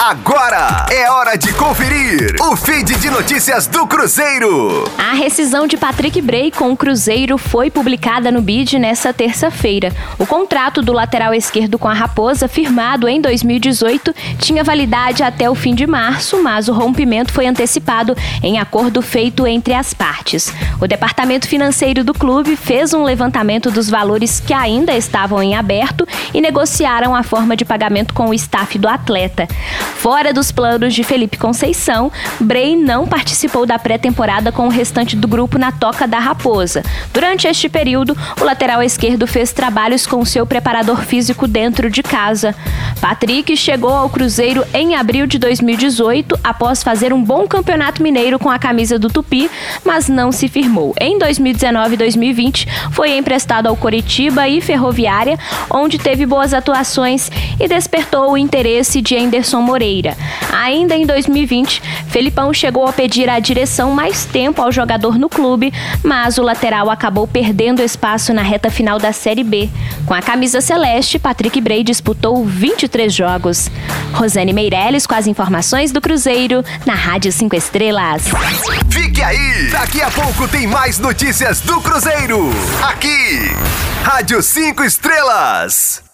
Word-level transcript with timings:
Agora 0.00 0.86
é 0.92 1.10
hora 1.10 1.36
de 1.36 1.52
conferir 1.54 2.36
o 2.40 2.54
feed 2.54 2.94
de 3.00 3.10
notícias 3.10 3.66
do 3.66 3.84
Cruzeiro. 3.84 4.88
A 4.96 5.12
rescisão 5.14 5.66
de 5.66 5.76
Patrick 5.76 6.22
Bray 6.22 6.52
com 6.52 6.70
o 6.70 6.76
Cruzeiro 6.76 7.36
foi 7.36 7.68
publicada 7.68 8.30
no 8.30 8.40
BID 8.40 8.78
nesta 8.78 9.12
terça-feira. 9.12 9.92
O 10.16 10.24
contrato 10.24 10.82
do 10.82 10.92
lateral 10.92 11.34
esquerdo 11.34 11.80
com 11.80 11.88
a 11.88 11.92
Raposa, 11.92 12.46
firmado 12.46 13.08
em 13.08 13.20
2018, 13.20 14.14
tinha 14.38 14.62
validade 14.62 15.24
até 15.24 15.50
o 15.50 15.54
fim 15.56 15.74
de 15.74 15.84
março, 15.84 16.40
mas 16.40 16.68
o 16.68 16.72
rompimento 16.72 17.32
foi 17.32 17.48
antecipado 17.48 18.16
em 18.40 18.60
acordo 18.60 19.02
feito 19.02 19.48
entre 19.48 19.74
as 19.74 19.92
partes. 19.92 20.52
O 20.80 20.86
departamento 20.86 21.48
financeiro 21.48 22.04
do 22.04 22.14
clube 22.14 22.54
fez 22.54 22.94
um 22.94 23.02
levantamento 23.02 23.68
dos 23.68 23.90
valores 23.90 24.38
que 24.38 24.54
ainda 24.54 24.96
estavam 24.96 25.42
em 25.42 25.56
aberto 25.56 26.06
e 26.32 26.40
negociaram 26.40 27.16
a 27.16 27.24
forma 27.24 27.56
de 27.56 27.64
pagamento 27.64 28.14
com 28.14 28.28
o 28.28 28.34
staff 28.34 28.78
do 28.78 28.86
atleta. 28.86 29.48
Fora 29.96 30.32
dos 30.32 30.52
planos 30.52 30.94
de 30.94 31.02
Felipe 31.02 31.36
Conceição, 31.36 32.10
Bray 32.38 32.76
não 32.76 33.06
participou 33.06 33.66
da 33.66 33.78
pré-temporada 33.78 34.52
com 34.52 34.66
o 34.66 34.70
restante 34.70 35.16
do 35.16 35.26
grupo 35.26 35.58
na 35.58 35.72
Toca 35.72 36.06
da 36.06 36.18
Raposa. 36.18 36.82
Durante 37.12 37.48
este 37.48 37.68
período, 37.68 38.16
o 38.40 38.44
lateral 38.44 38.82
esquerdo 38.82 39.26
fez 39.26 39.52
trabalhos 39.52 40.06
com 40.06 40.24
seu 40.24 40.46
preparador 40.46 41.02
físico 41.02 41.48
dentro 41.48 41.90
de 41.90 42.02
casa. 42.02 42.54
Patrick 43.00 43.56
chegou 43.56 43.90
ao 43.90 44.10
Cruzeiro 44.10 44.64
em 44.74 44.96
abril 44.96 45.26
de 45.26 45.38
2018 45.38 46.38
após 46.42 46.82
fazer 46.82 47.12
um 47.12 47.22
bom 47.22 47.46
campeonato 47.46 48.02
mineiro 48.02 48.38
com 48.38 48.50
a 48.50 48.58
camisa 48.58 48.98
do 48.98 49.08
Tupi, 49.08 49.50
mas 49.84 50.08
não 50.08 50.32
se 50.32 50.48
firmou. 50.48 50.94
Em 51.00 51.18
2019 51.18 51.94
e 51.94 51.96
2020, 51.96 52.68
foi 52.90 53.16
emprestado 53.16 53.68
ao 53.68 53.76
Coritiba 53.76 54.48
e 54.48 54.60
Ferroviária, 54.60 55.38
onde 55.70 55.98
teve 55.98 56.26
boas 56.26 56.52
atuações 56.52 57.30
e 57.60 57.68
despertou 57.68 58.32
o 58.32 58.38
interesse 58.38 59.00
de 59.00 59.16
Anderson 59.16 59.60
Moreira. 59.60 60.16
Ainda 60.52 60.96
em 60.96 61.06
2020, 61.06 61.80
Felipão 62.08 62.52
chegou 62.52 62.86
a 62.86 62.92
pedir 62.92 63.28
à 63.28 63.38
direção 63.38 63.92
mais 63.92 64.24
tempo 64.24 64.60
ao 64.60 64.72
jogador 64.72 65.18
no 65.18 65.28
clube, 65.28 65.72
mas 66.02 66.36
o 66.36 66.42
lateral 66.42 66.90
acabou 66.90 67.26
perdendo 67.26 67.82
espaço 67.82 68.34
na 68.34 68.42
reta 68.42 68.70
final 68.70 68.98
da 68.98 69.12
Série 69.12 69.44
B. 69.44 69.68
Com 70.04 70.14
a 70.14 70.22
camisa 70.22 70.60
celeste, 70.60 71.18
Patrick 71.18 71.60
Bray 71.60 71.84
disputou 71.84 72.44
23 72.88 73.14
jogos. 73.14 73.70
Rosane 74.12 74.52
Meirelles 74.52 75.06
com 75.06 75.14
as 75.14 75.26
informações 75.26 75.92
do 75.92 76.00
Cruzeiro 76.00 76.64
na 76.86 76.94
Rádio 76.94 77.30
5 77.30 77.54
Estrelas. 77.54 78.24
Fique 78.90 79.22
aí! 79.22 79.68
Daqui 79.70 80.00
a 80.00 80.10
pouco 80.10 80.48
tem 80.48 80.66
mais 80.66 80.98
notícias 80.98 81.60
do 81.60 81.80
Cruzeiro. 81.80 82.50
Aqui, 82.82 83.52
Rádio 84.02 84.42
5 84.42 84.82
Estrelas. 84.82 86.07